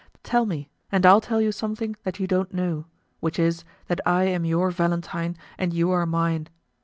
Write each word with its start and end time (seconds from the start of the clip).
Tell 0.23 0.47
me, 0.47 0.67
and 0.91 1.05
I'll 1.05 1.21
tell 1.21 1.39
you 1.41 1.51
something 1.51 1.95
that 2.05 2.19
you 2.19 2.25
don't 2.25 2.51
know, 2.51 2.85
which 3.19 3.37
is, 3.37 3.63
that 3.85 4.01
I 4.03 4.23
am 4.23 4.45
your 4.45 4.71
Valentine 4.71 5.37
and 5.59 5.75
you 5.75 5.91
are 5.91 6.07
mine. 6.07 6.47